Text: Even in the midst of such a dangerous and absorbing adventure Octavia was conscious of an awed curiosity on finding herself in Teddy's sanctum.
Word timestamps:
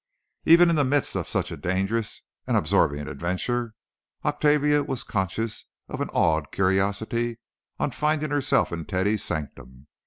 Even 0.45 0.71
in 0.71 0.75
the 0.75 0.83
midst 0.83 1.15
of 1.15 1.29
such 1.29 1.51
a 1.51 1.55
dangerous 1.55 2.23
and 2.47 2.57
absorbing 2.57 3.07
adventure 3.07 3.75
Octavia 4.25 4.81
was 4.83 5.03
conscious 5.03 5.65
of 5.87 6.01
an 6.01 6.09
awed 6.09 6.51
curiosity 6.51 7.37
on 7.77 7.91
finding 7.91 8.31
herself 8.31 8.71
in 8.71 8.83
Teddy's 8.85 9.23
sanctum. 9.23 9.85